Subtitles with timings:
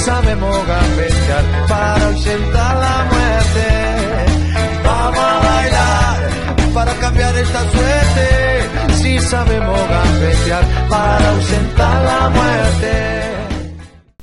[0.00, 3.66] Sabemos gambetear para ausentar la muerte.
[4.84, 6.30] Vamos a bailar
[6.74, 8.94] para cambiar esta suerte.
[8.94, 12.92] Si sabemos gambetear para ausentar la muerte.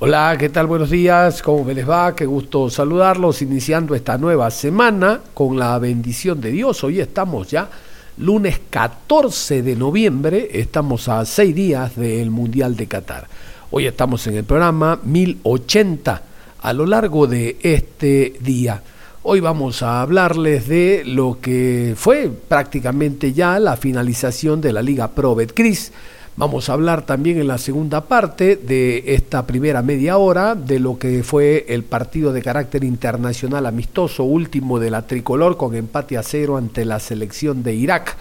[0.00, 0.66] Hola, ¿qué tal?
[0.66, 2.14] Buenos días, ¿cómo me les va?
[2.14, 6.84] Qué gusto saludarlos, iniciando esta nueva semana con la bendición de Dios.
[6.84, 7.68] Hoy estamos ya
[8.18, 13.26] lunes 14 de noviembre, estamos a seis días del Mundial de Qatar.
[13.70, 16.22] Hoy estamos en el programa 1080
[16.62, 18.82] a lo largo de este día.
[19.22, 25.08] Hoy vamos a hablarles de lo que fue prácticamente ya la finalización de la Liga
[25.08, 25.92] Pro Betcris.
[26.36, 30.98] Vamos a hablar también en la segunda parte de esta primera media hora de lo
[30.98, 36.22] que fue el partido de carácter internacional amistoso último de la tricolor con empate a
[36.22, 38.16] cero ante la selección de Irak.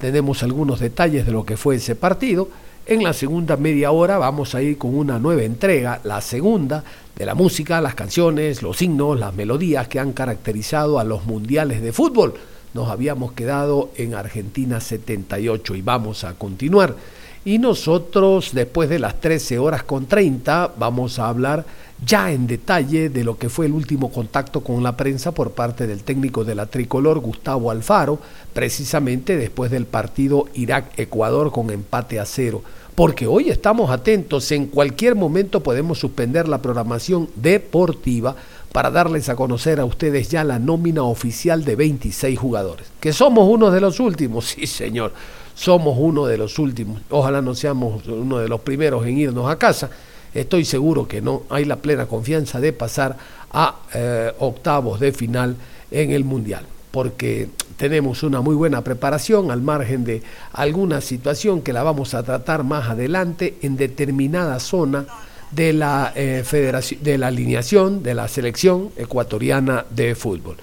[0.00, 2.48] Tenemos algunos detalles de lo que fue ese partido
[2.88, 6.82] en la segunda media hora vamos a ir con una nueva entrega, la segunda,
[7.14, 11.82] de la música, las canciones, los signos, las melodías que han caracterizado a los mundiales
[11.82, 12.32] de fútbol.
[12.72, 16.96] Nos habíamos quedado en Argentina 78 y vamos a continuar.
[17.44, 21.66] Y nosotros, después de las 13 horas con 30, vamos a hablar
[22.04, 25.86] ya en detalle de lo que fue el último contacto con la prensa por parte
[25.86, 28.18] del técnico de la tricolor, Gustavo Alfaro,
[28.52, 32.62] precisamente después del partido Irak-Ecuador con empate a cero
[32.98, 38.34] porque hoy estamos atentos, en cualquier momento podemos suspender la programación deportiva
[38.72, 42.88] para darles a conocer a ustedes ya la nómina oficial de 26 jugadores.
[42.98, 45.12] Que somos uno de los últimos, sí señor,
[45.54, 47.00] somos uno de los últimos.
[47.08, 49.90] Ojalá no seamos uno de los primeros en irnos a casa.
[50.34, 53.16] Estoy seguro que no hay la plena confianza de pasar
[53.52, 55.56] a eh, octavos de final
[55.90, 60.22] en el Mundial, porque tenemos una muy buena preparación al margen de
[60.52, 65.06] alguna situación que la vamos a tratar más adelante en determinada zona
[65.50, 70.56] de la, eh, federación, de la alineación de la selección ecuatoriana de fútbol.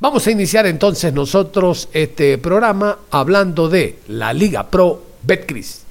[0.00, 5.82] Vamos a iniciar entonces nosotros este programa hablando de la Liga Pro Betcris.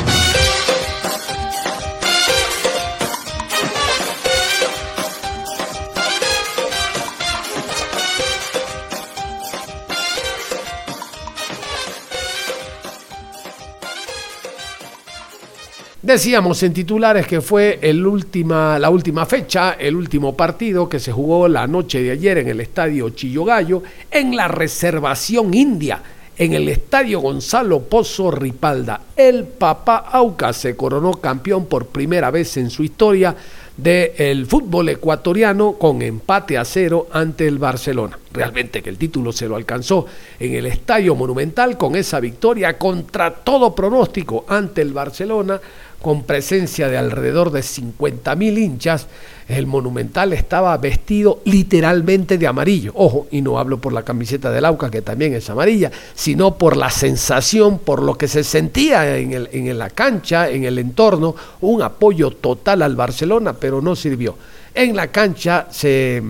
[16.03, 21.14] Decíamos en titulares que fue el última, la última fecha, el último partido que se
[21.14, 26.03] jugó la noche de ayer en el estadio Chillogallo, en la reservación india,
[26.38, 29.00] en el estadio Gonzalo Pozo Ripalda.
[29.16, 33.34] El Papá Auca se coronó campeón por primera vez en su historia
[33.78, 38.19] del fútbol ecuatoriano con empate a cero ante el Barcelona.
[38.31, 40.06] Realmente que el título se lo alcanzó
[40.40, 45.59] en el Estadio Monumental con esa victoria contra todo pronóstico ante el Barcelona
[46.03, 49.08] con presencia de alrededor de 50.000 hinchas,
[49.47, 52.91] el Monumental estaba vestido literalmente de amarillo.
[52.96, 56.75] Ojo, y no hablo por la camiseta del Auca, que también es amarilla, sino por
[56.75, 61.36] la sensación, por lo que se sentía en, el, en la cancha, en el entorno,
[61.62, 64.36] un apoyo total al Barcelona, pero no sirvió.
[64.76, 66.24] En la cancha se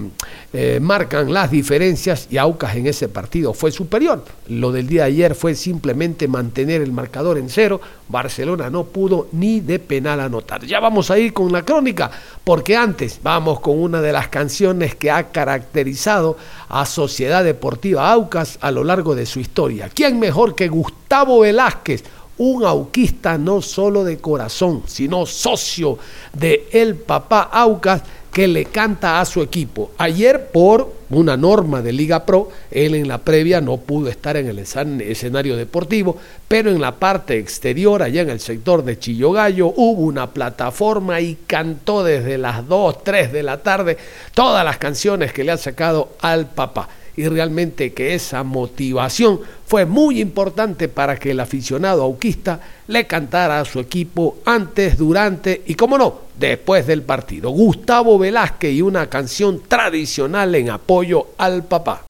[0.51, 4.25] eh, marcan las diferencias y Aucas en ese partido fue superior.
[4.49, 7.79] Lo del día de ayer fue simplemente mantener el marcador en cero.
[8.09, 10.65] Barcelona no pudo ni de penal anotar.
[10.65, 12.11] Ya vamos a ir con la crónica,
[12.43, 16.35] porque antes vamos con una de las canciones que ha caracterizado
[16.67, 19.89] a Sociedad Deportiva Aucas a lo largo de su historia.
[19.93, 22.03] ¿Quién mejor que Gustavo Velázquez?
[22.35, 25.99] un auquista no solo de corazón, sino socio
[26.33, 28.01] de el papá Aucas,
[28.33, 29.91] que le canta a su equipo.
[29.99, 34.47] Ayer, por una norma de Liga Pro, él en la previa no pudo estar en
[34.47, 40.01] el escenario deportivo, pero en la parte exterior, allá en el sector de Chillogallo, hubo
[40.01, 43.97] una plataforma y cantó desde las 2, 3 de la tarde
[44.33, 49.85] todas las canciones que le ha sacado al papá y realmente que esa motivación fue
[49.85, 55.75] muy importante para que el aficionado auquista le cantara a su equipo antes, durante y,
[55.75, 57.49] como no, después del partido.
[57.51, 62.03] Gustavo Velázquez y una canción tradicional en apoyo al papá.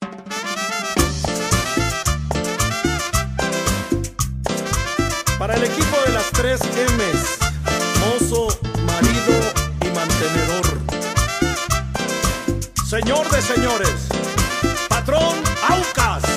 [5.38, 7.38] Para el equipo de las 3 M's,
[8.00, 8.48] mozo,
[8.86, 9.34] marido
[9.82, 10.66] y mantenedor.
[12.88, 14.08] Señor de señores,
[14.88, 15.36] patrón
[15.68, 16.33] Aucas.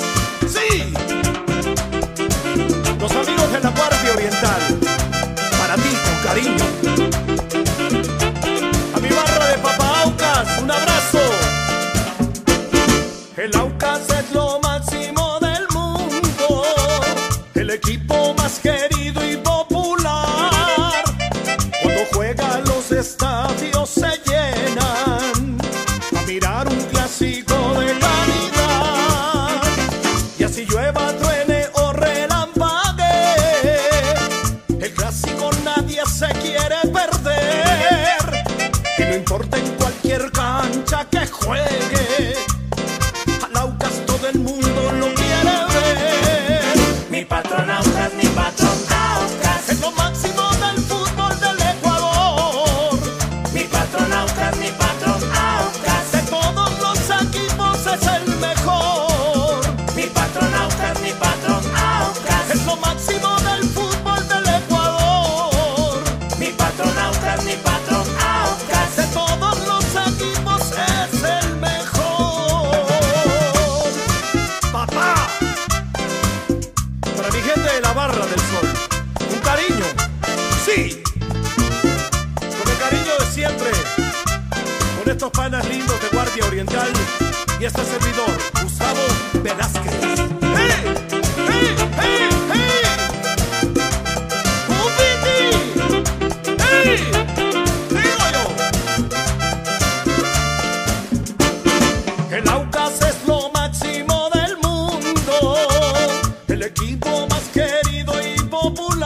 [106.97, 108.96] Equipo más querido y popular.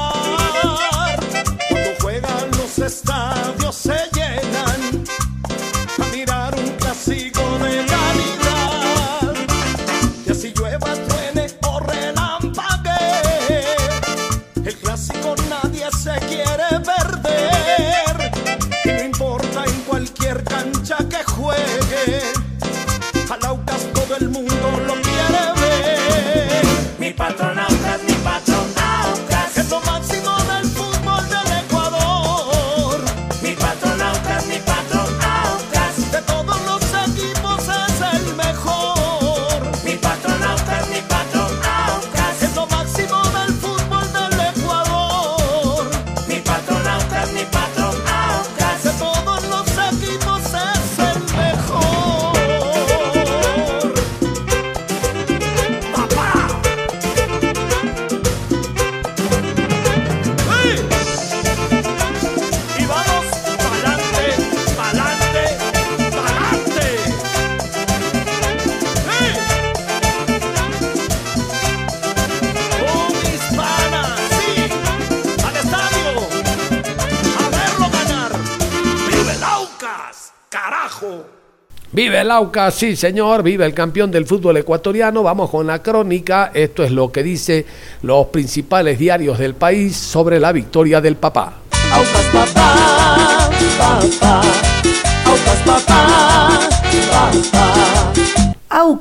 [82.21, 85.23] El Aucas, sí señor, vive el campeón del fútbol ecuatoriano.
[85.23, 86.51] Vamos con la crónica.
[86.53, 87.65] Esto es lo que dice
[88.03, 91.53] los principales diarios del país sobre la victoria del papá.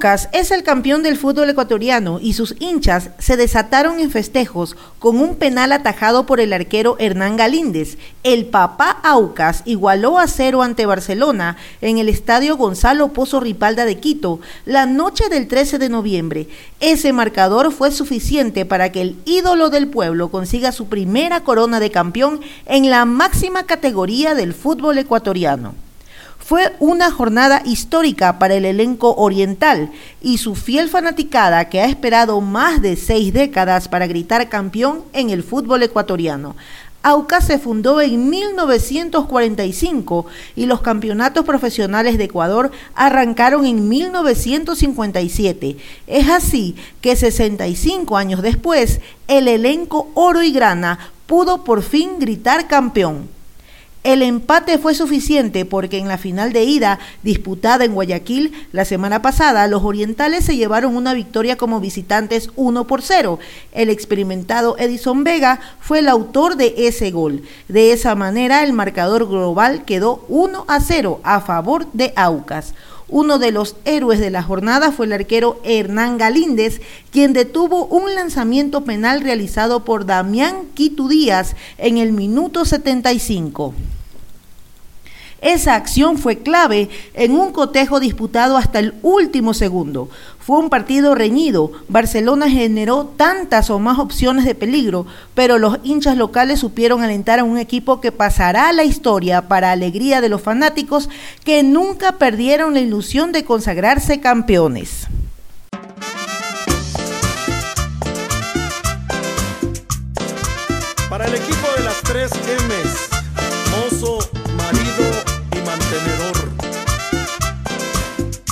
[0.01, 5.19] Aucas es el campeón del fútbol ecuatoriano y sus hinchas se desataron en festejos con
[5.19, 7.99] un penal atajado por el arquero Hernán Galíndez.
[8.23, 13.99] El papá Aucas igualó a cero ante Barcelona en el estadio Gonzalo Pozo Ripalda de
[13.99, 16.49] Quito la noche del 13 de noviembre.
[16.81, 21.91] Ese marcador fue suficiente para que el ídolo del pueblo consiga su primera corona de
[21.91, 25.75] campeón en la máxima categoría del fútbol ecuatoriano.
[26.51, 32.41] Fue una jornada histórica para el elenco oriental y su fiel fanaticada que ha esperado
[32.41, 36.57] más de seis décadas para gritar campeón en el fútbol ecuatoriano.
[37.05, 40.27] Aucas se fundó en 1945
[40.57, 45.77] y los campeonatos profesionales de Ecuador arrancaron en 1957.
[46.09, 52.67] Es así que 65 años después, el elenco oro y grana pudo por fin gritar
[52.67, 53.39] campeón.
[54.03, 59.21] El empate fue suficiente porque en la final de ida, disputada en Guayaquil la semana
[59.21, 63.39] pasada, los orientales se llevaron una victoria como visitantes 1 por 0.
[63.73, 67.43] El experimentado Edison Vega fue el autor de ese gol.
[67.69, 72.73] De esa manera, el marcador global quedó 1 a 0 a favor de Aucas.
[73.11, 78.15] Uno de los héroes de la jornada fue el arquero Hernán Galíndez, quien detuvo un
[78.15, 83.75] lanzamiento penal realizado por Damián Quito Díaz en el minuto 75.
[85.41, 90.11] Esa acción fue clave en un cotejo disputado hasta el último segundo.
[90.39, 91.73] Fue un partido reñido.
[91.89, 97.45] Barcelona generó tantas o más opciones de peligro, pero los hinchas locales supieron alentar a
[97.45, 101.09] un equipo que pasará a la historia para alegría de los fanáticos
[101.45, 105.07] que nunca perdieron la ilusión de consagrarse campeones.
[111.09, 113.09] Para el equipo de las tres M's,
[113.71, 114.40] mozo,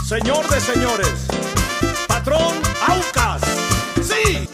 [0.08, 1.26] Señor de señores,
[2.08, 2.54] patrón
[2.86, 3.42] Aucas.
[4.02, 4.48] Sí.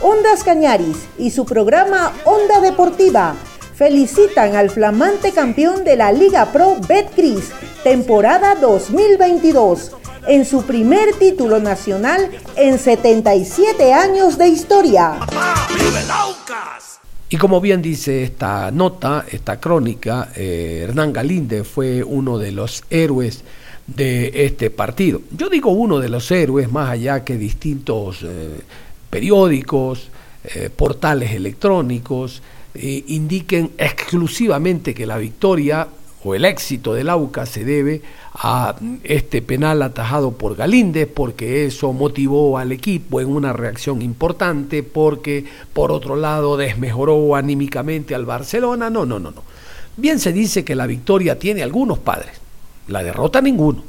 [0.00, 3.36] Ondas Cañaris y su programa Onda Deportiva
[3.76, 7.52] felicitan al flamante campeón de la Liga Pro Betcris,
[7.84, 9.92] temporada 2022,
[10.26, 15.20] en su primer título nacional en 77 años de historia.
[15.68, 16.73] ¡Vive el Aucas!
[17.28, 22.84] Y como bien dice esta nota, esta crónica, eh, Hernán Galíndez fue uno de los
[22.90, 23.42] héroes
[23.86, 25.22] de este partido.
[25.36, 28.60] Yo digo uno de los héroes, más allá que distintos eh,
[29.10, 30.10] periódicos,
[30.44, 32.42] eh, portales electrónicos,
[32.76, 35.86] indiquen exclusivamente que la victoria
[36.24, 38.00] o el éxito del AUCA se debe
[38.32, 44.82] a este penal atajado por Galíndez, porque eso motivó al equipo en una reacción importante,
[44.82, 48.88] porque por otro lado desmejoró anímicamente al Barcelona.
[48.88, 49.42] No, no, no, no.
[49.98, 52.32] Bien se dice que la victoria tiene algunos padres,
[52.88, 53.84] la derrota ninguno,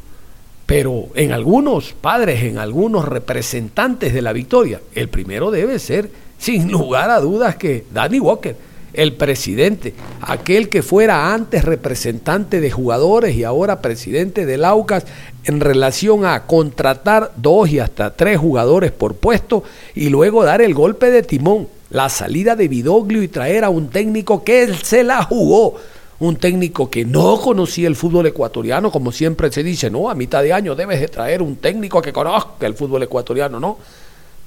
[0.66, 6.70] pero en algunos padres, en algunos representantes de la victoria, el primero debe ser, sin
[6.70, 13.36] lugar a dudas, que Danny Walker el presidente, aquel que fuera antes representante de jugadores
[13.36, 15.06] y ahora presidente del Aucas
[15.44, 20.74] en relación a contratar dos y hasta tres jugadores por puesto y luego dar el
[20.74, 25.04] golpe de timón, la salida de Vidoglio y traer a un técnico que él se
[25.04, 25.76] la jugó.
[26.18, 30.42] Un técnico que no conocía el fútbol ecuatoriano, como siempre se dice, no, a mitad
[30.42, 33.78] de año debes de traer un técnico que conozca el fútbol ecuatoriano, no.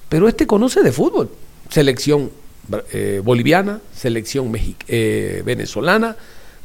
[0.09, 1.29] Pero este conoce de fútbol.
[1.69, 2.31] Selección
[2.93, 4.53] eh, boliviana, selección
[4.89, 6.17] eh, venezolana,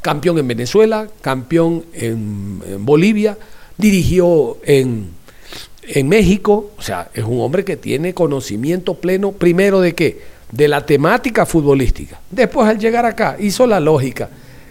[0.02, 3.38] campeón en Venezuela, campeón en, en Bolivia,
[3.78, 5.08] dirigió en,
[5.82, 10.20] en, México, o sea, es un hombre que tiene conocimiento pleno, primero de qué,
[10.52, 12.20] de la temática futbolística.
[12.30, 14.28] Después al llegar acá hizo la lógica.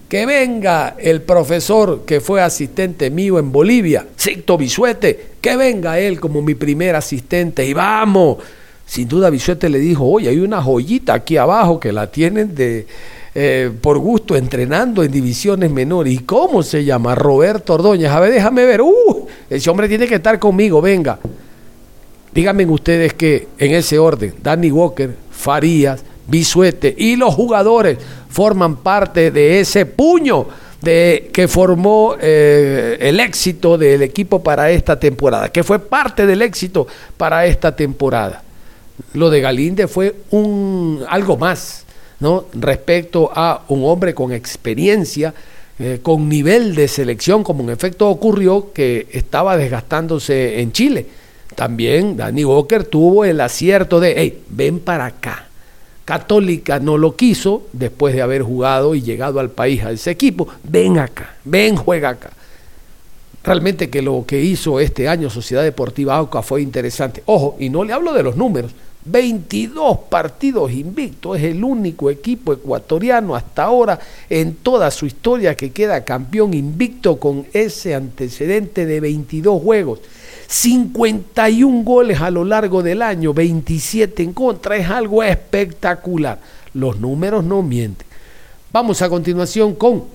[0.07, 6.19] Que venga el profesor que fue asistente mío en Bolivia, Sicto Bisuete, que venga él
[6.19, 8.37] como mi primer asistente y vamos,
[8.85, 12.85] sin duda Bisuete le dijo, oye, hay una joyita aquí abajo que la tienen de,
[13.35, 16.13] eh, por gusto entrenando en divisiones menores.
[16.13, 17.15] ¿Y cómo se llama?
[17.15, 18.11] Roberto Ordóñez.
[18.11, 18.81] A ver, déjame ver.
[18.81, 21.17] Uh, ese hombre tiene que estar conmigo, venga.
[22.31, 27.97] Díganme ustedes que en ese orden, Danny Walker, Farías, Bisuete y los jugadores
[28.29, 30.47] forman parte de ese puño
[30.81, 36.41] de, que formó eh, el éxito del equipo para esta temporada, que fue parte del
[36.41, 36.87] éxito
[37.17, 38.41] para esta temporada
[39.13, 41.85] lo de Galinde fue un algo más,
[42.19, 42.45] ¿no?
[42.53, 45.33] Respecto a un hombre con experiencia,
[45.79, 51.05] eh, con nivel de selección, como en efecto ocurrió que estaba desgastándose en Chile.
[51.55, 55.47] También Danny Walker tuvo el acierto de, hey, ven para acá.
[56.05, 60.47] Católica no lo quiso después de haber jugado y llegado al país a ese equipo.
[60.63, 62.31] Ven acá, ven, juega acá.
[63.43, 67.23] Realmente que lo que hizo este año Sociedad Deportiva Auca fue interesante.
[67.25, 68.71] Ojo, y no le hablo de los números.
[69.05, 75.71] 22 partidos invictos, es el único equipo ecuatoriano hasta ahora en toda su historia que
[75.71, 79.99] queda campeón invicto con ese antecedente de 22 juegos.
[80.47, 86.39] 51 goles a lo largo del año, 27 en contra, es algo espectacular.
[86.73, 88.07] Los números no mienten.
[88.71, 90.05] Vamos a continuación con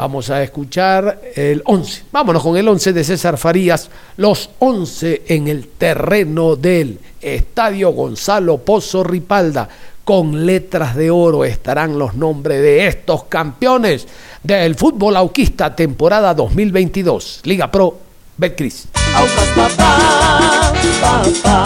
[0.00, 2.04] Vamos a escuchar el 11.
[2.10, 3.90] Vámonos con el 11 de César Farías.
[4.16, 9.68] Los 11 en el terreno del Estadio Gonzalo Pozo Ripalda.
[10.02, 14.08] Con letras de oro estarán los nombres de estos campeones
[14.42, 17.42] del fútbol auquista temporada 2022.
[17.44, 17.98] Liga Pro,
[18.38, 18.88] Betcris.
[19.14, 21.64] Aucas papá, papá,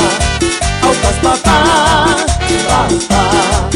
[0.82, 2.16] Aucas papá,
[2.66, 3.70] papá.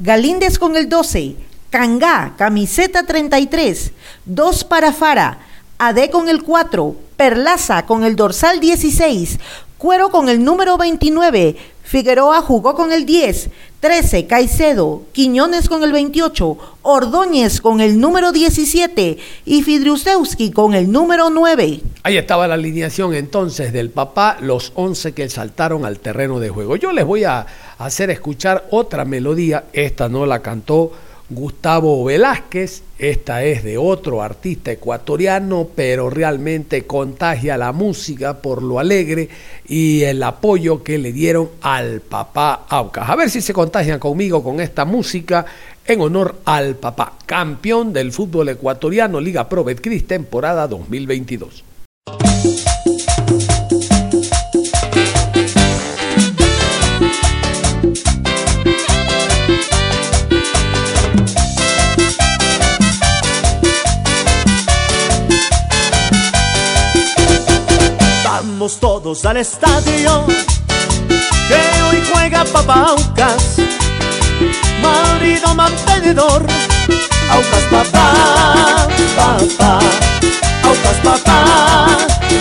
[0.00, 1.49] Galíndez con el 12.
[1.70, 3.92] Cangá, camiseta 33,
[4.24, 5.38] 2 para Fara,
[5.78, 9.38] AD con el 4, Perlaza con el dorsal 16,
[9.78, 15.92] Cuero con el número 29, Figueroa jugó con el 10, 13 Caicedo, Quiñones con el
[15.92, 21.80] 28, Ordóñez con el número 17 y Fidriusewski con el número 9.
[22.02, 26.74] Ahí estaba la alineación entonces del papá, los 11 que saltaron al terreno de juego.
[26.74, 27.46] Yo les voy a
[27.78, 30.90] hacer escuchar otra melodía, esta no la cantó
[31.30, 38.80] Gustavo Velázquez, esta es de otro artista ecuatoriano, pero realmente contagia la música por lo
[38.80, 39.28] alegre
[39.68, 43.08] y el apoyo que le dieron al papá Aucas.
[43.08, 45.46] A ver si se contagian conmigo con esta música
[45.86, 51.62] en honor al papá, campeón del fútbol ecuatoriano Liga Pro Betcris temporada 2022.
[68.60, 70.26] Vamos todos al estadio
[71.48, 73.56] que hoy juega Papaucas,
[74.82, 76.44] marido mantenedor.
[77.30, 78.86] Aucas papá,
[79.16, 79.78] papá,
[80.62, 81.96] Aucas papá,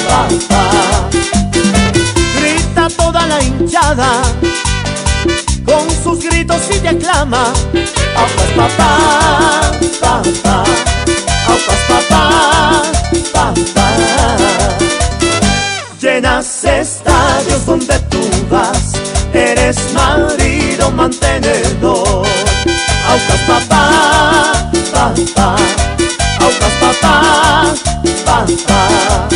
[0.10, 1.10] papá.
[2.38, 4.22] Grita toda la hinchada
[5.66, 7.54] con sus gritos y te aclama.
[8.18, 9.72] Aucas papá,
[10.02, 10.64] papá,
[11.48, 12.19] Aucas papá,
[16.40, 18.94] Estadios donde tú vas,
[19.34, 22.26] eres marido mantenedor.
[23.10, 25.56] Aucas papá, papá,
[26.40, 27.74] Aucas papá,
[28.24, 29.28] papá.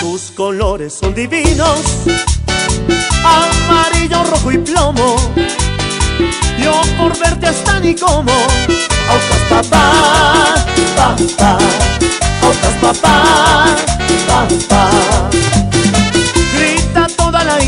[0.00, 1.82] Tus colores son divinos,
[3.22, 5.16] amarillo, rojo y plomo.
[6.58, 8.32] Yo por verte hasta ni como.
[9.10, 10.54] Aucas papá,
[10.96, 11.58] papá,
[12.40, 13.66] Aucas papá,
[14.26, 15.53] papá.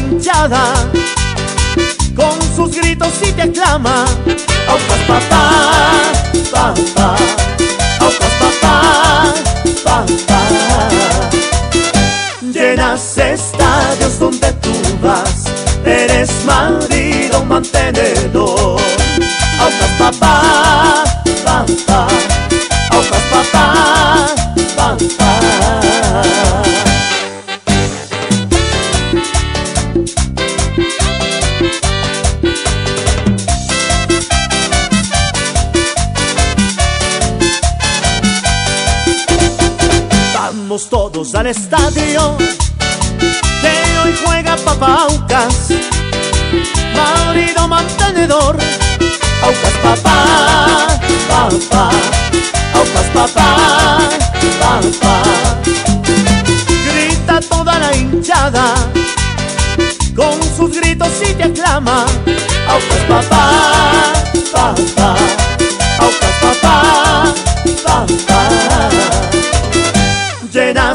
[0.09, 0.73] Hinchada
[2.15, 4.07] con sus gritos y te aclama.
[4.69, 5.51] Aucas papá,
[6.51, 7.17] papá,
[8.01, 9.35] Aucas papá,
[9.85, 10.41] papá.
[12.53, 14.73] Llenas estadios donde tú
[15.03, 15.45] vas,
[15.85, 18.81] eres marido mantenedor.
[19.61, 21.05] Aucas papá,
[21.45, 22.07] papá,
[22.91, 24.35] Aucas papá,
[24.77, 25.36] papá.
[40.77, 45.71] Vamos todos al estadio que hoy juega Papaucas,
[46.95, 48.59] marido mantenedor.
[49.43, 51.91] Aucas papá, papá,
[52.75, 53.99] Aucas papá,
[54.61, 55.23] papá.
[56.93, 58.75] Grita toda la hinchada
[60.15, 62.05] con sus gritos y te aclama.
[62.69, 64.13] Aucas papá,
[64.53, 64.75] papá,
[66.01, 67.35] Aucas papá,
[67.83, 68.26] papá.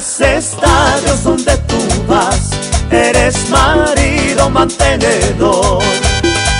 [0.01, 2.49] Estadios donde tú vas,
[2.89, 5.83] eres marido mantenedor.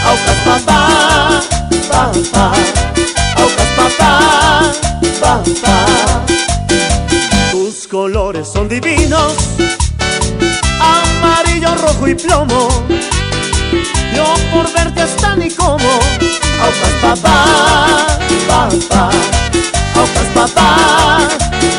[0.06, 1.42] Aucas papá,
[1.90, 2.54] papá,
[3.38, 4.72] Aucas papá,
[5.20, 6.24] papá.
[7.52, 9.34] Tus colores son divinos,
[10.80, 12.70] amarillo, rojo y plomo.
[14.16, 15.90] Yo por verte hasta ni como.
[16.62, 17.46] Aucas papá,
[18.48, 19.10] papá,
[19.96, 21.28] Aucas papá,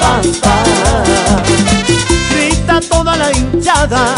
[0.02, 1.42] papá.
[2.30, 4.14] Grita toda la hinchada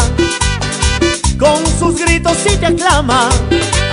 [1.39, 3.29] con sus gritos y te aclama.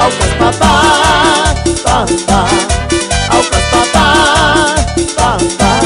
[0.01, 2.47] Aucas papá, papá,
[3.31, 4.75] Aucas papá,
[5.17, 5.81] papá.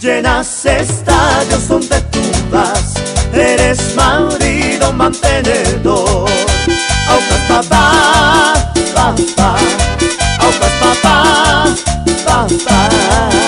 [0.00, 2.20] Llenas estadios donde tú
[2.50, 2.94] vas,
[3.32, 6.28] eres marido mantenedor.
[7.08, 9.56] Aucas papá, papá,
[10.40, 11.64] Aucas papá,
[12.24, 13.39] papá.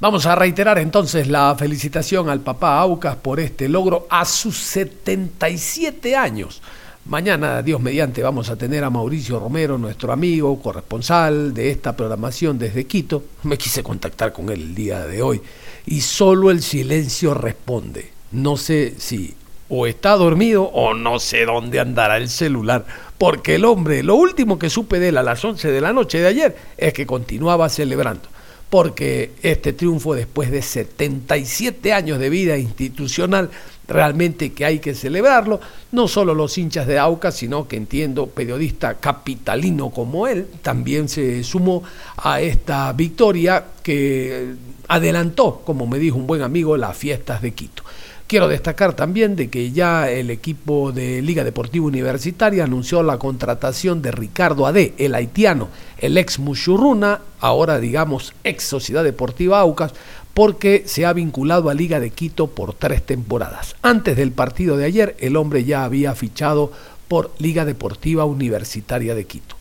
[0.00, 6.16] Vamos a reiterar entonces la felicitación al papá Aucas por este logro a sus 77
[6.16, 6.62] años.
[7.04, 12.58] Mañana, Dios mediante, vamos a tener a Mauricio Romero, nuestro amigo, corresponsal de esta programación
[12.58, 13.24] desde Quito.
[13.42, 15.42] Me quise contactar con él el día de hoy
[15.84, 18.10] y solo el silencio responde.
[18.32, 19.34] No sé si
[19.68, 22.86] o está dormido o no sé dónde andará el celular,
[23.18, 26.20] porque el hombre, lo último que supe de él a las 11 de la noche
[26.20, 28.30] de ayer es que continuaba celebrando.
[28.70, 33.50] Porque este triunfo después de 77 años de vida institucional
[33.88, 38.94] realmente que hay que celebrarlo, no solo los hinchas de Aucas, sino que entiendo periodista
[38.94, 41.82] capitalino como él, también se sumó
[42.16, 44.54] a esta victoria que
[44.86, 47.82] adelantó, como me dijo un buen amigo, las fiestas de Quito.
[48.30, 54.02] Quiero destacar también de que ya el equipo de Liga Deportiva Universitaria anunció la contratación
[54.02, 55.66] de Ricardo Ade, el haitiano,
[55.98, 59.94] el ex Muchurruna, ahora digamos ex Sociedad Deportiva Aucas,
[60.32, 63.74] porque se ha vinculado a Liga de Quito por tres temporadas.
[63.82, 66.70] Antes del partido de ayer, el hombre ya había fichado
[67.08, 69.56] por Liga Deportiva Universitaria de Quito.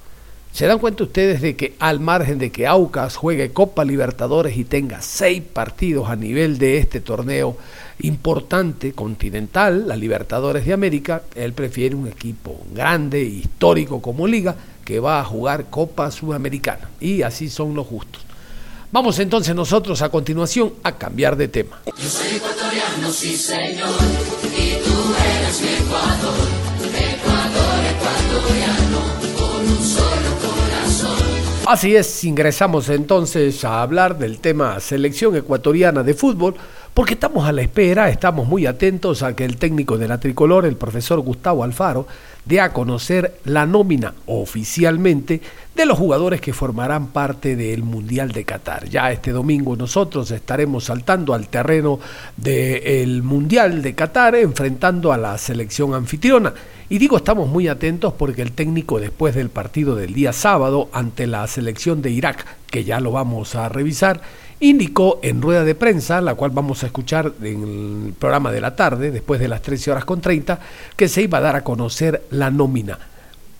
[0.51, 4.63] ¿Se dan cuenta ustedes de que al margen de que Aucas juegue Copa Libertadores y
[4.63, 7.55] tenga seis partidos a nivel de este torneo,
[8.01, 14.99] importante, continental, la Libertadores de América, él prefiere un equipo grande, histórico como liga, que
[14.99, 16.89] va a jugar Copa Sudamericana.
[16.99, 18.23] Y así son los justos.
[18.91, 21.79] Vamos entonces nosotros a continuación a cambiar de tema.
[21.85, 23.89] Yo soy ecuatoriano, sí señor,
[24.45, 26.33] y tú eres mi Ecuador,
[26.95, 28.99] Ecuador ecuatoriano,
[29.37, 31.27] con un solo corazón.
[31.67, 36.55] Así es, ingresamos entonces a hablar del tema selección ecuatoriana de fútbol,
[36.93, 40.65] porque estamos a la espera, estamos muy atentos a que el técnico de la tricolor,
[40.65, 42.07] el profesor Gustavo Alfaro,
[42.45, 45.41] dé a conocer la nómina oficialmente
[45.75, 48.89] de los jugadores que formarán parte del Mundial de Qatar.
[48.89, 51.99] Ya este domingo nosotros estaremos saltando al terreno
[52.35, 56.53] del Mundial de Qatar enfrentando a la selección anfitriona.
[56.89, 61.27] Y digo estamos muy atentos porque el técnico después del partido del día sábado ante
[61.27, 64.21] la selección de Irak, que ya lo vamos a revisar,
[64.59, 68.75] indicó en rueda de prensa, la cual vamos a escuchar en el programa de la
[68.75, 70.59] tarde, después de las 13 horas con 30,
[70.95, 72.99] que se iba a dar a conocer la nómina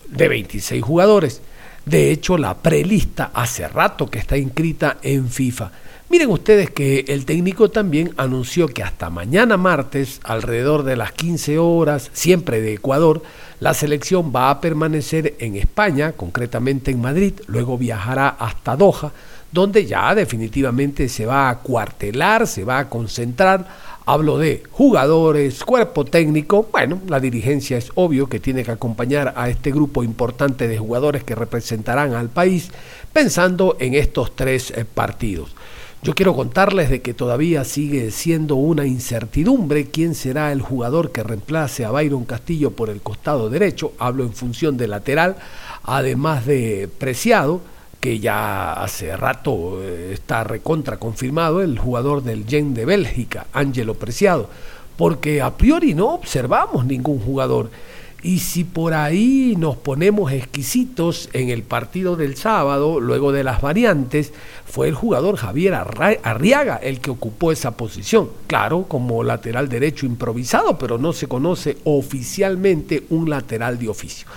[0.10, 1.42] de 26 jugadores.
[1.86, 5.72] De hecho, la prelista hace rato que está inscrita en FIFA.
[6.10, 11.60] Miren ustedes que el técnico también anunció que hasta mañana martes, alrededor de las 15
[11.60, 13.22] horas, siempre de Ecuador,
[13.60, 19.12] la selección va a permanecer en España, concretamente en Madrid, luego viajará hasta Doha,
[19.52, 23.90] donde ya definitivamente se va a cuartelar, se va a concentrar.
[24.06, 26.68] Hablo de jugadores, cuerpo técnico.
[26.72, 31.24] Bueno, la dirigencia es obvio que tiene que acompañar a este grupo importante de jugadores
[31.24, 32.72] que representarán al país
[33.14, 35.56] pensando en estos tres eh, partidos.
[36.02, 41.24] Yo quiero contarles de que todavía sigue siendo una incertidumbre quién será el jugador que
[41.24, 43.92] reemplace a Byron Castillo por el costado derecho.
[44.00, 45.36] Hablo en función de lateral,
[45.84, 47.62] además de Preciado
[48.00, 53.96] que ya hace rato eh, está recontra confirmado, el jugador del Gen de Bélgica, Ángelo
[53.96, 54.50] Preciado,
[54.98, 57.70] porque a priori no observamos ningún jugador.
[58.22, 63.62] Y si por ahí nos ponemos exquisitos en el partido del sábado, luego de las
[63.62, 64.34] variantes,
[64.66, 68.30] fue el jugador Javier Arriaga el que ocupó esa posición.
[68.48, 74.28] Claro, como lateral derecho improvisado, pero no se conoce oficialmente un lateral de oficio.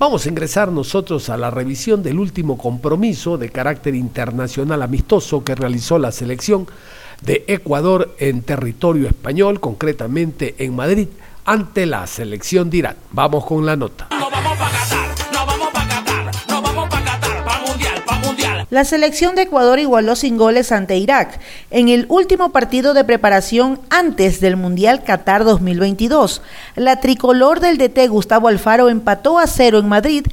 [0.00, 5.54] Vamos a ingresar nosotros a la revisión del último compromiso de carácter internacional amistoso que
[5.54, 6.66] realizó la selección
[7.20, 11.08] de Ecuador en territorio español, concretamente en Madrid,
[11.44, 12.96] ante la selección de Irán.
[13.12, 14.08] Vamos con la nota.
[18.70, 21.40] La selección de Ecuador igualó sin goles ante Irak
[21.72, 26.40] en el último partido de preparación antes del Mundial Qatar 2022.
[26.76, 30.24] La tricolor del DT Gustavo Alfaro empató a cero en Madrid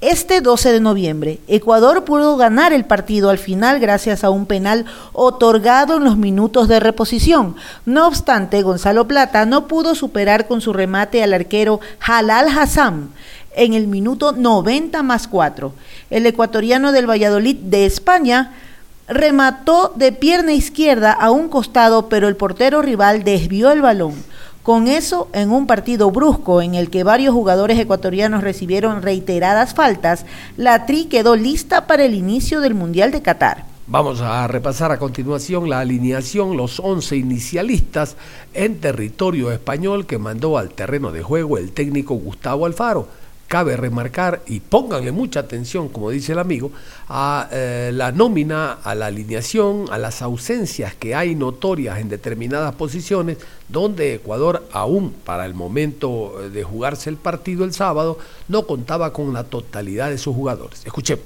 [0.00, 1.38] este 12 de noviembre.
[1.46, 6.66] Ecuador pudo ganar el partido al final gracias a un penal otorgado en los minutos
[6.66, 7.54] de reposición.
[7.84, 13.10] No obstante, Gonzalo Plata no pudo superar con su remate al arquero Halal Hassan
[13.56, 15.72] en el minuto 90 más 4.
[16.10, 18.52] El ecuatoriano del Valladolid de España
[19.08, 24.14] remató de pierna izquierda a un costado, pero el portero rival desvió el balón.
[24.62, 30.26] Con eso, en un partido brusco en el que varios jugadores ecuatorianos recibieron reiteradas faltas,
[30.58, 33.64] la Tri quedó lista para el inicio del Mundial de Qatar.
[33.86, 38.16] Vamos a repasar a continuación la alineación, los 11 inicialistas
[38.52, 43.08] en territorio español que mandó al terreno de juego el técnico Gustavo Alfaro
[43.48, 46.70] cabe remarcar y pónganle mucha atención, como dice el amigo,
[47.08, 52.74] a eh, la nómina, a la alineación, a las ausencias que hay notorias en determinadas
[52.74, 58.66] posiciones, donde Ecuador, aún para el momento eh, de jugarse el partido el sábado, no
[58.66, 60.82] contaba con la totalidad de sus jugadores.
[60.84, 61.24] Escuchemos.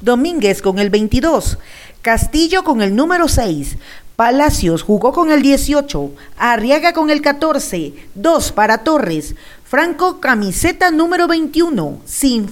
[0.00, 1.58] Domínguez con el 22,
[2.00, 3.76] Castillo con el número 6,
[4.16, 11.28] Palacios jugó con el 18, Arriaga con el 14, 2 para Torres, Franco camiseta número
[11.28, 12.00] 21,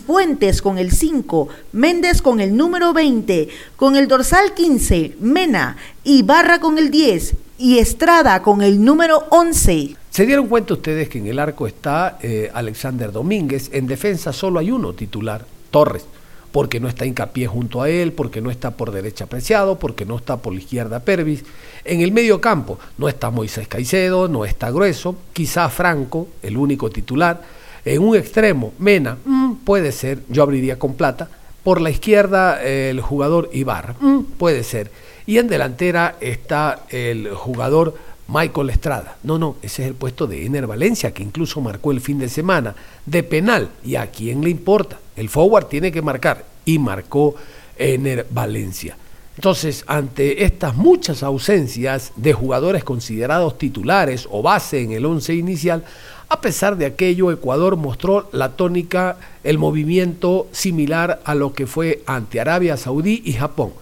[0.06, 6.60] Fuentes con el 5, Méndez con el número 20, con el dorsal 15, Mena, Ibarra
[6.60, 9.96] con el 10 y Estrada con el número 11.
[10.10, 13.70] ¿Se dieron cuenta ustedes que en el arco está eh, Alexander Domínguez?
[13.72, 16.04] En defensa solo hay uno titular, Torres
[16.54, 20.16] porque no está hincapié junto a él, porque no está por derecha apreciado, porque no
[20.16, 21.42] está por la izquierda Pervis.
[21.84, 26.90] En el medio campo no está Moisés Caicedo, no está Grueso, quizá Franco, el único
[26.90, 27.42] titular.
[27.84, 31.28] En un extremo, Mena, mm, puede ser, yo abriría con plata.
[31.64, 34.92] Por la izquierda, el jugador Ibarra, mm, puede ser.
[35.26, 37.96] Y en delantera está el jugador
[38.28, 39.16] Michael Estrada.
[39.24, 42.28] No, no, ese es el puesto de Ener Valencia, que incluso marcó el fin de
[42.28, 43.70] semana de penal.
[43.84, 45.00] ¿Y a quién le importa?
[45.16, 47.34] El forward tiene que marcar y marcó
[47.76, 48.96] Ener Valencia.
[49.36, 55.84] Entonces, ante estas muchas ausencias de jugadores considerados titulares o base en el once inicial,
[56.28, 62.02] a pesar de aquello, Ecuador mostró la tónica, el movimiento similar a lo que fue
[62.06, 63.72] ante Arabia Saudí y Japón.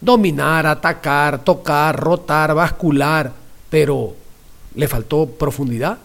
[0.00, 3.32] Dominar, atacar, tocar, rotar, bascular,
[3.68, 4.14] pero
[4.74, 5.98] le faltó profundidad,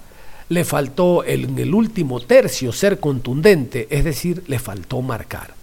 [0.49, 5.53] le faltó en el último tercio ser contundente, es decir, le faltó marcar.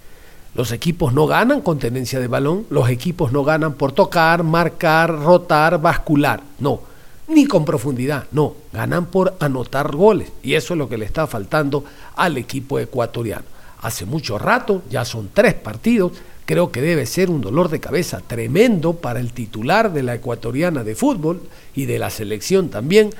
[0.55, 5.11] Los equipos no ganan con tenencia de balón, los equipos no ganan por tocar, marcar,
[5.11, 6.81] rotar, bascular, no,
[7.29, 11.27] ni con profundidad, no, ganan por anotar goles y eso es lo que le está
[11.27, 11.85] faltando
[12.17, 13.45] al equipo ecuatoriano.
[13.81, 16.13] Hace mucho rato, ya son tres partidos,
[16.45, 20.85] creo que debe ser un dolor de cabeza tremendo para el titular de la ecuatoriana
[20.85, 21.41] de fútbol
[21.75, 23.11] y de la selección también,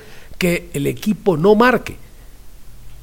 [0.43, 1.95] que el equipo no marque.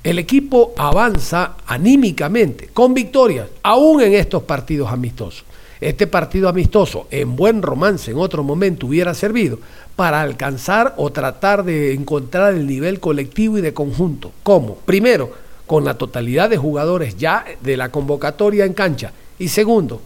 [0.05, 5.45] El equipo avanza anímicamente, con victorias, aún en estos partidos amistosos.
[5.81, 9.59] Este partido amistoso, en buen romance, en otro momento hubiera servido
[9.97, 14.33] para alcanzar o tratar de encontrar el nivel colectivo y de conjunto.
[14.43, 14.75] ¿Cómo?
[14.85, 15.33] Primero,
[15.67, 19.13] con la totalidad de jugadores ya de la convocatoria en cancha.
[19.39, 20.03] Y segundo,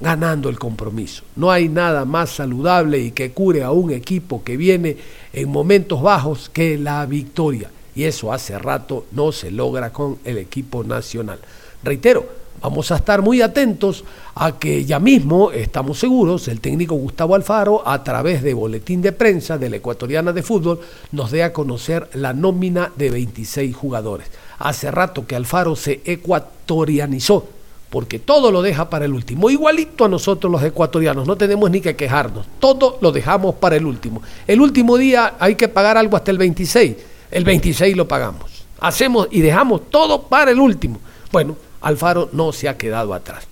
[0.00, 1.24] ganando el compromiso.
[1.34, 4.96] No hay nada más saludable y que cure a un equipo que viene
[5.34, 7.70] en momentos bajos que la victoria.
[7.94, 11.38] Y eso hace rato no se logra con el equipo nacional.
[11.82, 12.26] Reitero,
[12.60, 17.86] vamos a estar muy atentos a que ya mismo, estamos seguros, el técnico Gustavo Alfaro,
[17.86, 20.80] a través de boletín de prensa de la ecuatoriana de fútbol,
[21.12, 24.28] nos dé a conocer la nómina de 26 jugadores.
[24.58, 27.48] Hace rato que Alfaro se ecuatorianizó
[27.94, 29.50] porque todo lo deja para el último.
[29.50, 33.86] Igualito a nosotros los ecuatorianos, no tenemos ni que quejarnos, todo lo dejamos para el
[33.86, 34.20] último.
[34.48, 36.96] El último día hay que pagar algo hasta el 26,
[37.30, 38.64] el 26 lo pagamos.
[38.80, 40.98] Hacemos y dejamos todo para el último.
[41.30, 43.46] Bueno, Alfaro no se ha quedado atrás.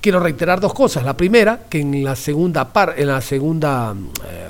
[0.00, 1.02] Quiero reiterar dos cosas.
[1.02, 4.48] La primera, que en la segunda par, en la segunda eh,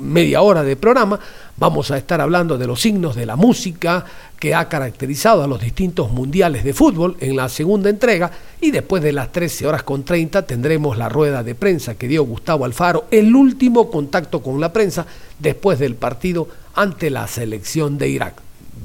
[0.00, 1.18] media hora de programa
[1.56, 4.04] vamos a estar hablando de los signos de la música
[4.38, 9.02] que ha caracterizado a los distintos mundiales de fútbol en la segunda entrega y después
[9.02, 13.06] de las 13 horas con 30 tendremos la rueda de prensa que dio Gustavo Alfaro,
[13.10, 15.06] el último contacto con la prensa
[15.38, 18.34] después del partido ante la selección de Irak.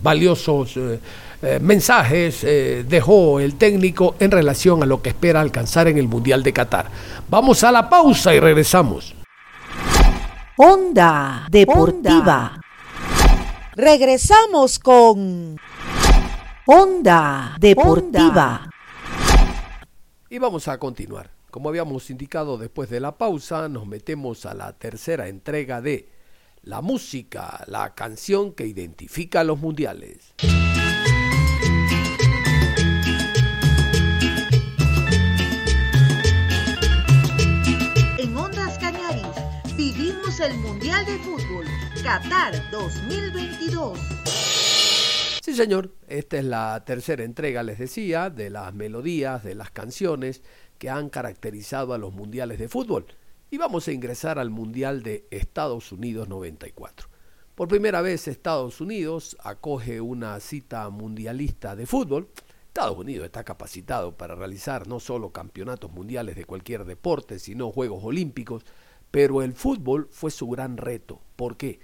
[0.04, 1.00] Valiosos eh,
[1.42, 6.08] eh, mensajes eh, dejó el técnico en relación a lo que espera alcanzar en el
[6.08, 6.88] Mundial de Qatar.
[7.30, 9.17] Vamos a la pausa y regresamos.
[10.60, 12.60] Onda Deportiva.
[13.76, 15.56] Regresamos con
[16.66, 18.68] Onda Deportiva.
[20.28, 21.30] Y vamos a continuar.
[21.52, 26.10] Como habíamos indicado después de la pausa, nos metemos a la tercera entrega de
[26.64, 30.34] La música, la canción que identifica a los mundiales.
[40.48, 41.66] El Mundial de Fútbol
[42.02, 44.00] Qatar 2022.
[45.42, 50.44] Sí, señor, esta es la tercera entrega, les decía, de las melodías, de las canciones
[50.78, 53.08] que han caracterizado a los mundiales de fútbol.
[53.52, 57.10] Y vamos a ingresar al Mundial de Estados Unidos 94.
[57.54, 62.30] Por primera vez Estados Unidos acoge una cita mundialista de fútbol.
[62.68, 68.02] Estados Unidos está capacitado para realizar no solo campeonatos mundiales de cualquier deporte, sino Juegos
[68.06, 68.66] Olímpicos,
[69.12, 71.22] pero el fútbol fue su gran reto.
[71.36, 71.80] ¿Por qué?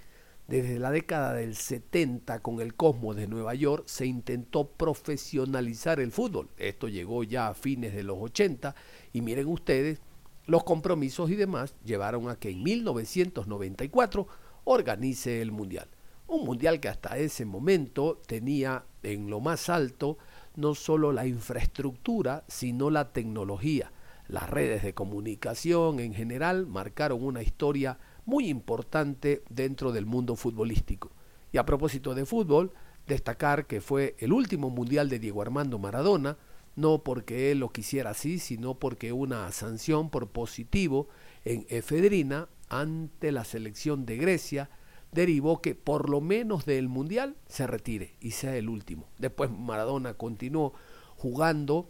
[0.46, 6.12] Desde la década del 70 con el Cosmos de Nueva York se intentó profesionalizar el
[6.12, 6.50] fútbol.
[6.58, 8.74] Esto llegó ya a fines de los 80
[9.14, 10.00] y miren ustedes,
[10.44, 14.28] los compromisos y demás llevaron a que en 1994
[14.64, 15.88] organice el Mundial.
[16.26, 20.18] Un Mundial que hasta ese momento tenía en lo más alto
[20.56, 23.90] no solo la infraestructura, sino la tecnología
[24.28, 31.10] las redes de comunicación en general marcaron una historia muy importante dentro del mundo futbolístico.
[31.52, 32.72] Y a propósito de fútbol,
[33.06, 36.38] destacar que fue el último mundial de Diego Armando Maradona,
[36.76, 41.08] no porque él lo quisiera así, sino porque una sanción por positivo
[41.44, 44.70] en efedrina ante la selección de Grecia
[45.12, 49.06] derivó que por lo menos del mundial se retire y sea el último.
[49.18, 50.72] Después Maradona continuó
[51.16, 51.88] jugando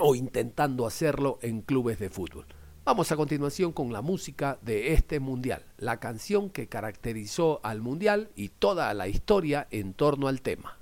[0.00, 2.46] o intentando hacerlo en clubes de fútbol.
[2.84, 8.30] Vamos a continuación con la música de este mundial, la canción que caracterizó al mundial
[8.34, 10.78] y toda la historia en torno al tema.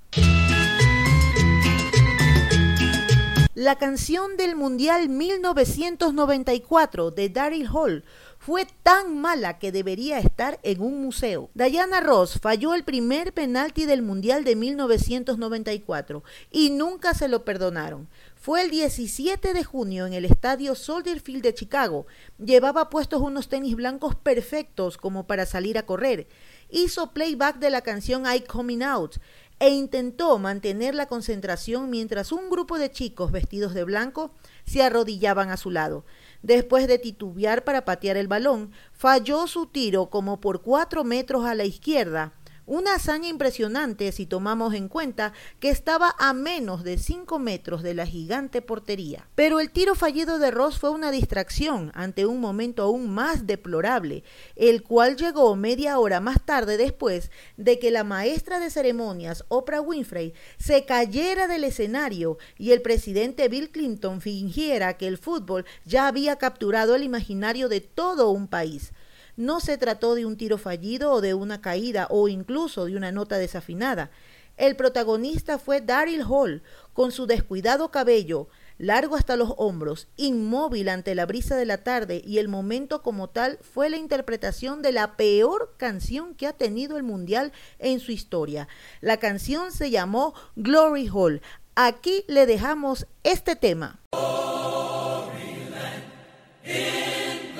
[3.59, 8.05] La canción del Mundial 1994 de Daryl Hall
[8.37, 11.49] fue tan mala que debería estar en un museo.
[11.53, 18.07] Diana Ross falló el primer penalti del Mundial de 1994 y nunca se lo perdonaron.
[18.41, 22.07] Fue el 17 de junio en el estadio Soldier Field de Chicago.
[22.37, 26.29] Llevaba puestos unos tenis blancos perfectos como para salir a correr.
[26.69, 29.17] Hizo playback de la canción I Coming Out
[29.59, 34.31] e intentó mantener la concentración mientras un grupo de chicos vestidos de blanco
[34.63, 36.05] se arrodillaban a su lado.
[36.41, 41.55] Después de titubear para patear el balón, falló su tiro como por cuatro metros a
[41.55, 42.38] la izquierda
[42.69, 47.95] una hazaña impresionante si tomamos en cuenta que estaba a menos de 5 metros de
[47.95, 49.27] la gigante portería.
[49.33, 54.23] Pero el tiro fallido de Ross fue una distracción ante un momento aún más deplorable,
[54.55, 59.81] el cual llegó media hora más tarde después de que la maestra de ceremonias, Oprah
[59.81, 66.05] Winfrey, se cayera del escenario y el presidente Bill Clinton fingiera que el fútbol ya
[66.05, 68.93] había capturado el imaginario de todo un país.
[69.39, 73.13] No se trató de un tiro fallido o de una caída o incluso de una
[73.13, 74.11] nota desafinada.
[74.57, 81.15] El protagonista fue Daryl Hall, con su descuidado cabello, largo hasta los hombros, inmóvil ante
[81.15, 85.15] la brisa de la tarde y el momento como tal fue la interpretación de la
[85.15, 88.67] peor canción que ha tenido el Mundial en su historia.
[88.99, 91.41] La canción se llamó Glory Hall.
[91.75, 94.01] Aquí le dejamos este tema.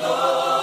[0.02, 0.59] It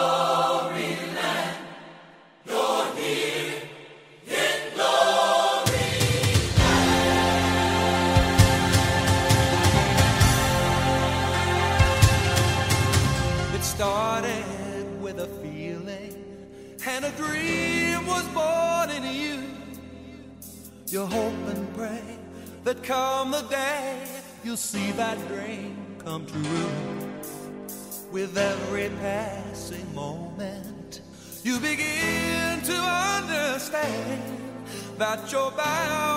[24.56, 26.42] see that dream come true.
[28.10, 31.02] With every passing moment,
[31.42, 34.22] you begin to understand
[34.96, 36.15] that you're bound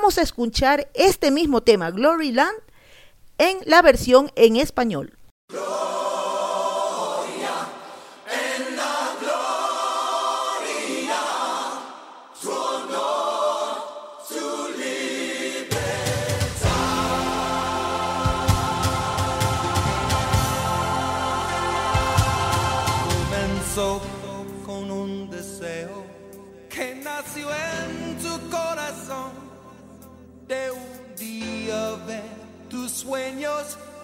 [0.00, 2.56] vamos a escuchar este mismo tema, Glory Land,
[3.36, 5.18] en la versión en español.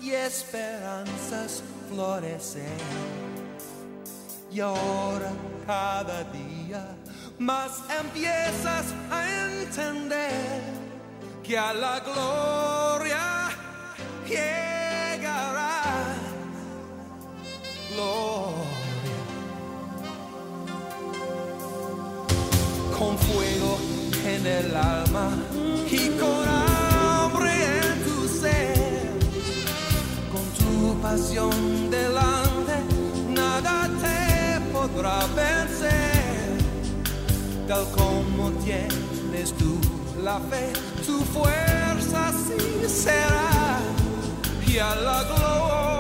[0.07, 2.79] y esperanzas florecen.
[4.53, 5.33] Y ahora
[5.67, 6.87] cada día
[7.39, 10.63] más empiezas a entender
[11.43, 13.51] que a la gloria
[14.29, 15.83] llegará.
[17.93, 19.21] Gloria.
[22.97, 23.79] Con fuego
[24.25, 25.31] en el alma
[25.91, 26.66] y corazón.
[31.17, 32.75] delante,
[33.29, 36.59] nada te podrá vencer.
[37.67, 39.79] Tal como tienes tú
[40.23, 40.73] la fe,
[41.07, 43.79] tu fuerza sí será
[44.67, 45.96] y a la gloria.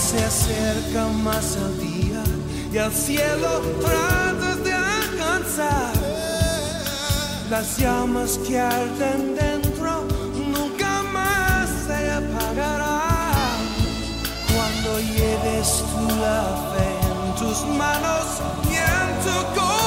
[0.00, 2.24] Acerca más el día
[2.72, 5.92] y el cielo tratas de alcanzar.
[7.50, 10.04] Las llamas que arden dentro
[10.54, 13.60] nunca más se apagarán.
[14.54, 18.26] Cuando lleves tú la fe en tus manos
[18.70, 19.79] y en tu corazón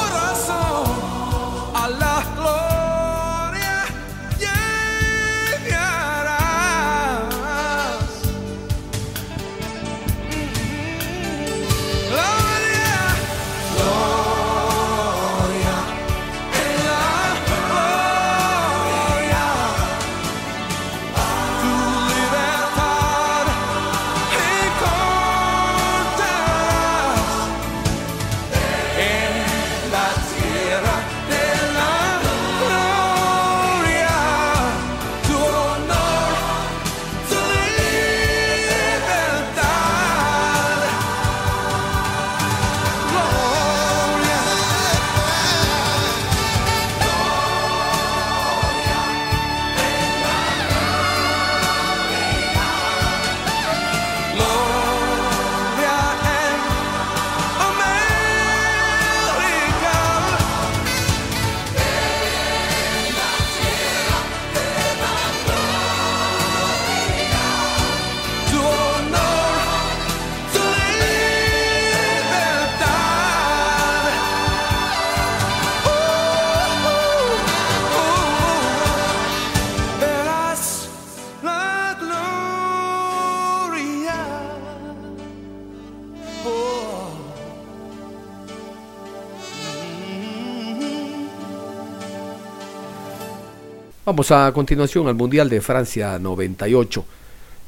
[94.06, 97.06] Vamos a continuación al Mundial de Francia 98.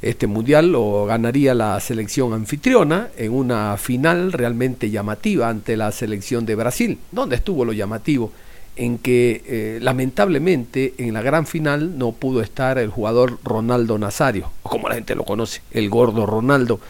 [0.02, 6.44] Este mundial lo ganaría la selección anfitriona en una final realmente llamativa ante la selección
[6.44, 6.98] de Brasil.
[7.10, 8.32] ¿Dónde estuvo lo llamativo?
[8.76, 14.50] En que eh, lamentablemente en la gran final no pudo estar el jugador Ronaldo Nazario,
[14.62, 16.80] o como la gente lo conoce, el gordo Ronaldo.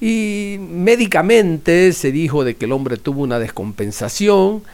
[0.00, 4.64] Y médicamente se dijo de que el hombre tuvo una descompensación,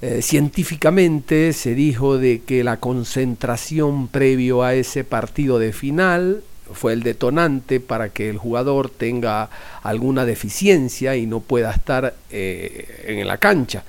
[0.00, 6.42] eh, científicamente se dijo de que la concentración previo a ese partido de final
[6.72, 9.50] fue el detonante para que el jugador tenga
[9.82, 13.82] alguna deficiencia y no pueda estar eh, en la cancha.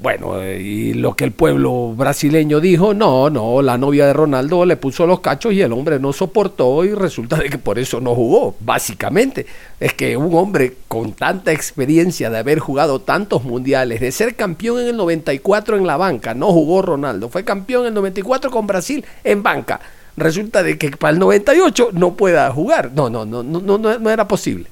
[0.00, 4.64] Bueno, eh, y lo que el pueblo brasileño dijo, no, no, la novia de Ronaldo
[4.64, 8.00] le puso los cachos y el hombre no soportó y resulta de que por eso
[8.00, 9.46] no jugó, básicamente.
[9.78, 14.80] Es que un hombre con tanta experiencia de haber jugado tantos mundiales, de ser campeón
[14.80, 18.66] en el 94 en la banca, no jugó Ronaldo, fue campeón en el 94 con
[18.66, 19.80] Brasil en banca.
[20.16, 22.92] Resulta de que para el 98 no pueda jugar.
[22.94, 24.66] No, no, no, no, no, no era posible.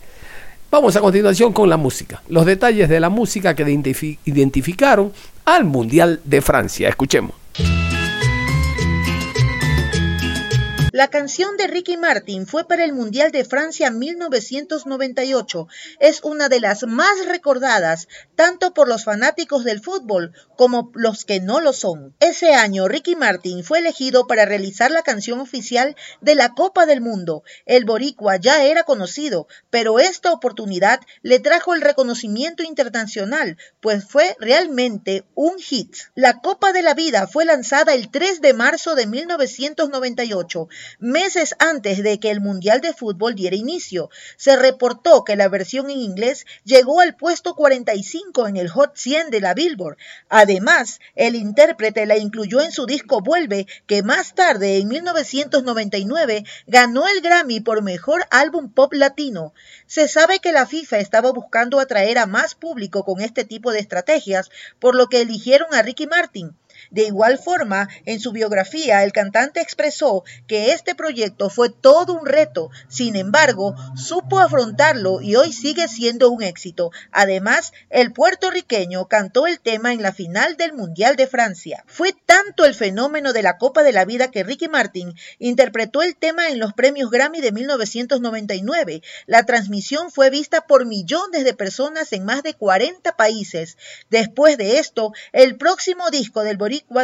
[0.72, 2.22] Vamos a continuación con la música.
[2.30, 5.12] Los detalles de la música que identifi- identificaron
[5.44, 6.88] al Mundial de Francia.
[6.88, 7.32] Escuchemos.
[10.92, 15.66] La canción de Ricky Martin fue para el Mundial de Francia 1998.
[16.00, 21.40] Es una de las más recordadas, tanto por los fanáticos del fútbol como los que
[21.40, 22.14] no lo son.
[22.20, 27.00] Ese año, Ricky Martin fue elegido para realizar la canción oficial de la Copa del
[27.00, 27.42] Mundo.
[27.64, 34.36] El boricua ya era conocido, pero esta oportunidad le trajo el reconocimiento internacional, pues fue
[34.40, 35.96] realmente un hit.
[36.14, 40.68] La Copa de la Vida fue lanzada el 3 de marzo de 1998
[40.98, 44.10] meses antes de que el Mundial de Fútbol diera inicio.
[44.36, 49.30] Se reportó que la versión en inglés llegó al puesto 45 en el Hot 100
[49.30, 49.96] de la Billboard.
[50.28, 57.06] Además, el intérprete la incluyó en su disco Vuelve, que más tarde, en 1999, ganó
[57.08, 59.54] el Grammy por Mejor Álbum Pop Latino.
[59.86, 63.80] Se sabe que la FIFA estaba buscando atraer a más público con este tipo de
[63.80, 66.56] estrategias, por lo que eligieron a Ricky Martin.
[66.90, 72.26] De igual forma, en su biografía, el cantante expresó que este proyecto fue todo un
[72.26, 76.90] reto, sin embargo, supo afrontarlo y hoy sigue siendo un éxito.
[77.10, 81.84] Además, el puertorriqueño cantó el tema en la final del Mundial de Francia.
[81.86, 86.16] Fue tanto el fenómeno de la Copa de la Vida que Ricky Martin interpretó el
[86.16, 89.02] tema en los premios Grammy de 1999.
[89.26, 93.76] La transmisión fue vista por millones de personas en más de 40 países.
[94.10, 96.56] Después de esto, el próximo disco del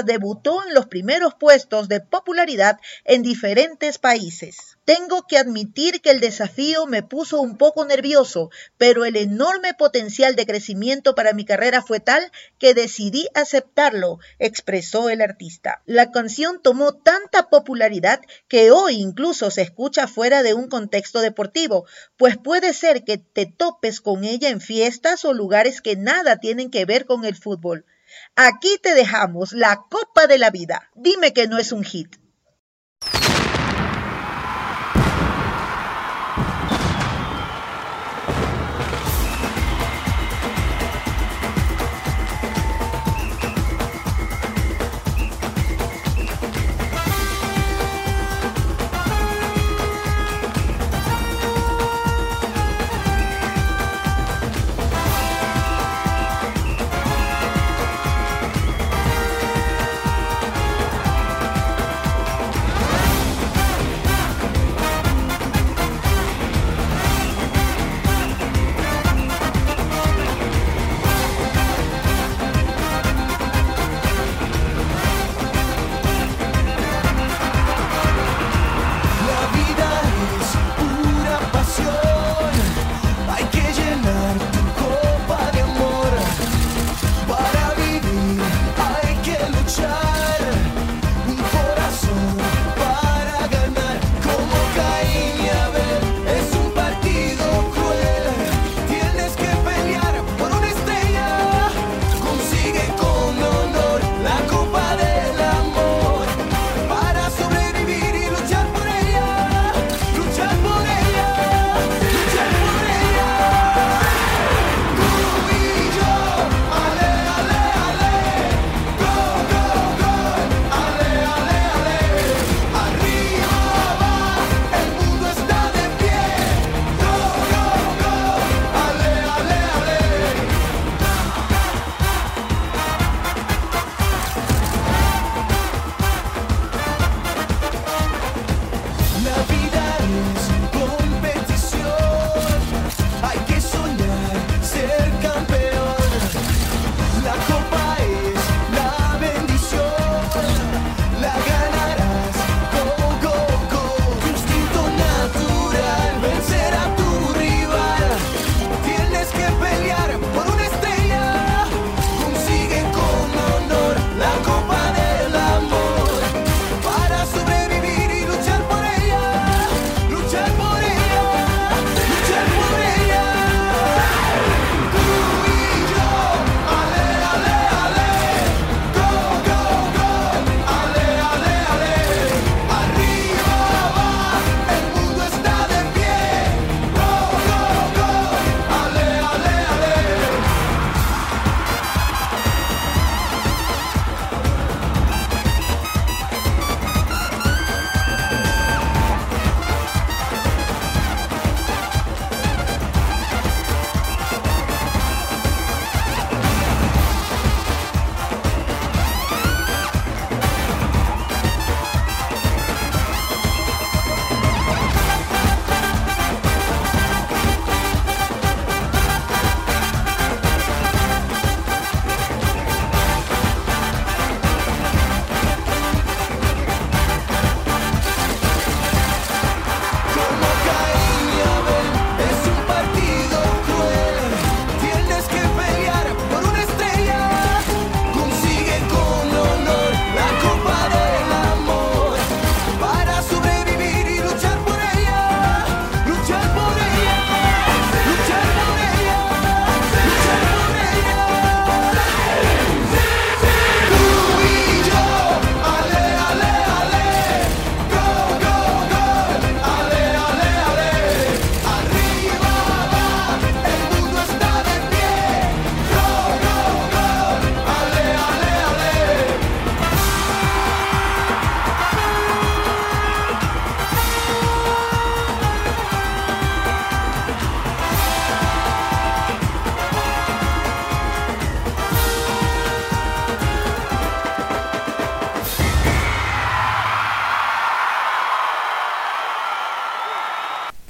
[0.05, 4.79] debutó en los primeros puestos de popularidad en diferentes países.
[4.85, 10.35] Tengo que admitir que el desafío me puso un poco nervioso, pero el enorme potencial
[10.35, 15.83] de crecimiento para mi carrera fue tal que decidí aceptarlo, expresó el artista.
[15.85, 21.85] La canción tomó tanta popularidad que hoy incluso se escucha fuera de un contexto deportivo,
[22.17, 26.71] pues puede ser que te topes con ella en fiestas o lugares que nada tienen
[26.71, 27.85] que ver con el fútbol.
[28.37, 30.91] Aquí te dejamos la Copa de la Vida.
[30.95, 32.17] Dime que no es un hit.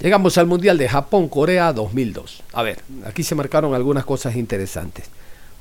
[0.08, 2.42] Llegamos al Mundial de Japón-Corea 2002.
[2.54, 5.04] A ver, aquí se marcaron algunas cosas interesantes.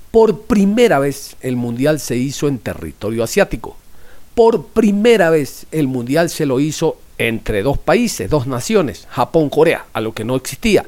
[0.10, 3.76] Por primera vez el Mundial se hizo en territorio asiático.
[4.36, 10.00] Por primera vez el Mundial se lo hizo entre dos países, dos naciones, Japón-Corea, a
[10.00, 10.86] lo que no existía.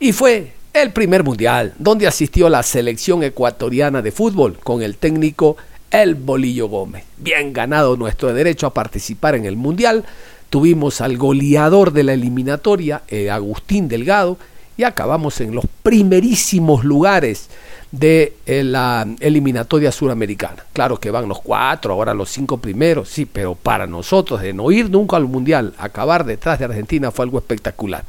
[0.00, 5.58] Y fue el primer Mundial donde asistió la selección ecuatoriana de fútbol con el técnico
[5.90, 7.04] El Bolillo Gómez.
[7.18, 10.06] Bien ganado nuestro derecho a participar en el Mundial.
[10.54, 14.38] Tuvimos al goleador de la eliminatoria, eh, Agustín Delgado,
[14.76, 17.50] y acabamos en los primerísimos lugares
[17.90, 20.64] de eh, la eliminatoria suramericana.
[20.72, 24.70] Claro que van los cuatro, ahora los cinco primeros, sí, pero para nosotros de no
[24.70, 28.04] ir nunca al Mundial, acabar detrás de Argentina fue algo espectacular.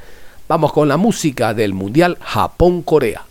[0.48, 3.26] Vamos con la música del Mundial Japón-Corea.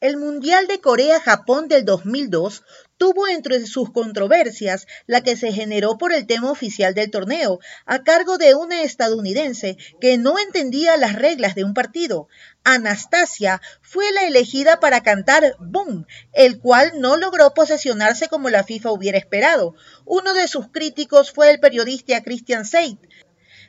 [0.00, 2.62] El Mundial de Corea-Japón del 2002
[2.98, 8.02] tuvo entre sus controversias la que se generó por el tema oficial del torneo, a
[8.02, 12.28] cargo de una estadounidense que no entendía las reglas de un partido.
[12.64, 18.90] Anastasia fue la elegida para cantar Boom, el cual no logró posesionarse como la FIFA
[18.92, 19.74] hubiera esperado.
[20.04, 22.98] Uno de sus críticos fue el periodista Christian Seid,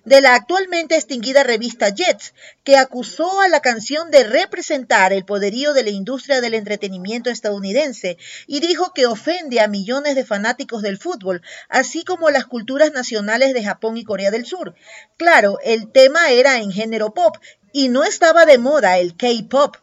[0.06, 2.34] de la actualmente extinguida revista Jets,
[2.64, 8.18] que acusó a la canción de representar el poderío de la industria del entretenimiento estadounidense
[8.47, 13.54] y dijo que ofende a millones de fanáticos del fútbol, así como las culturas nacionales
[13.54, 14.76] de Japón y Corea del Sur.
[15.18, 17.38] Claro, el tema era en género pop
[17.74, 19.78] y no estaba de moda el K-pop.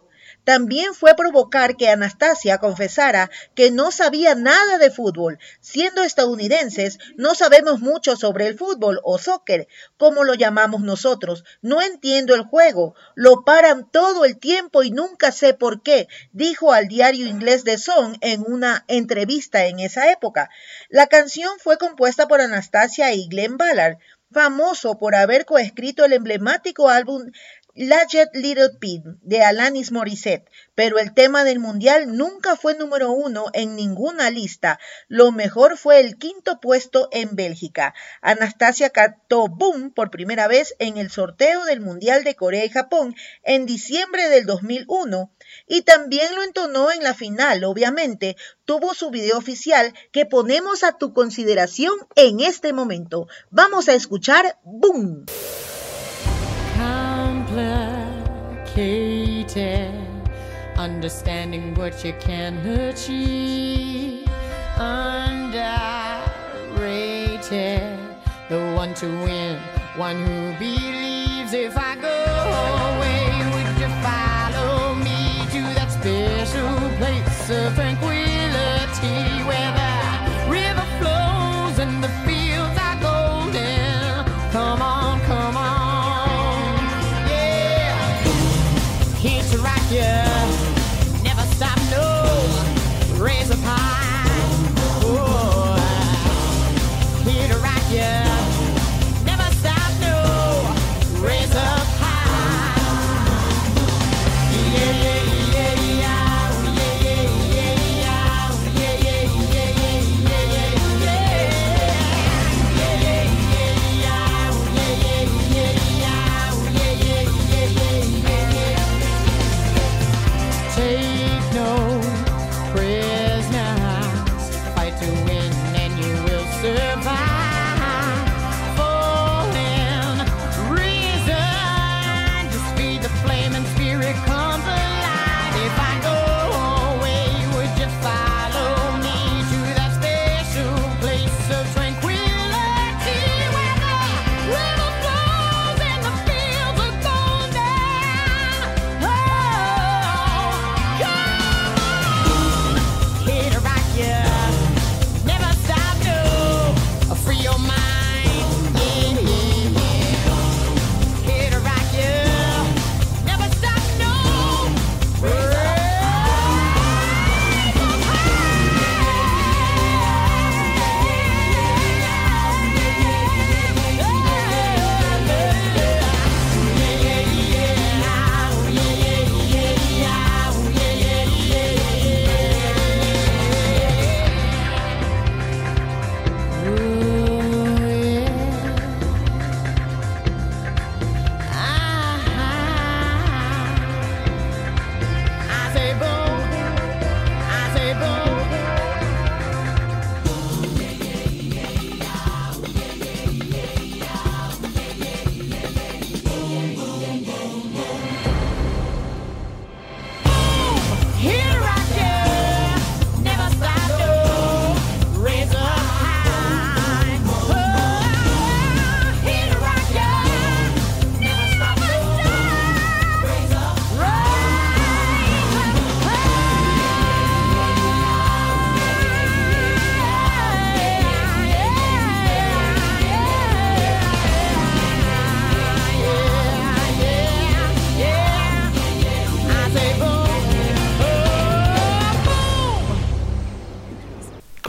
[0.47, 5.41] También fue provocar que Anastasia confesara que no sabía nada de fútbol.
[5.61, 9.67] Siendo estadounidenses, no sabemos mucho sobre el fútbol o soccer,
[9.97, 11.43] como lo llamamos nosotros.
[11.63, 12.95] No entiendo el juego.
[13.17, 17.77] Lo paran todo el tiempo y nunca sé por qué, dijo al diario inglés The
[17.77, 20.49] Sun en una entrevista en esa época.
[20.89, 23.99] La canción fue compuesta por Anastasia y Glenn Ballard
[24.33, 27.31] famoso por haber coescrito el emblemático álbum
[27.77, 33.47] Jet Little Pig de Alanis Morissette, pero el tema del mundial nunca fue número uno
[33.53, 34.79] en ninguna lista.
[35.09, 37.95] Lo mejor fue el quinto puesto en Bélgica.
[38.23, 43.15] Anastasia cantó Boom por primera vez en el sorteo del Mundial de Corea y Japón
[43.43, 45.31] en diciembre del 2001
[45.67, 48.37] y también lo entonó en la final, obviamente.
[48.65, 53.29] Tuvo su video oficial que ponemos a tu consideración en este momento.
[53.51, 55.27] Vamos a escuchar Boom.
[58.77, 59.95] Complicated.
[60.77, 64.29] Understanding what you can achieve.
[64.77, 66.29] Underrated.
[68.51, 69.59] The one to win,
[69.97, 73.06] one who believes if I go away,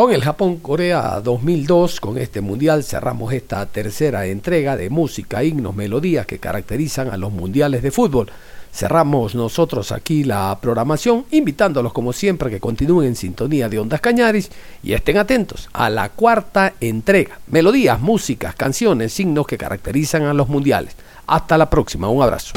[0.07, 6.25] Con el Japón-Corea 2002, con este mundial cerramos esta tercera entrega de música, himnos, melodías
[6.25, 8.31] que caracterizan a los mundiales de fútbol.
[8.71, 14.49] Cerramos nosotros aquí la programación, invitándolos como siempre que continúen en sintonía de Ondas Cañaris
[14.81, 17.39] y estén atentos a la cuarta entrega.
[17.47, 20.95] Melodías, músicas, canciones, signos que caracterizan a los mundiales.
[21.25, 22.53] Hasta la próxima, un abrazo.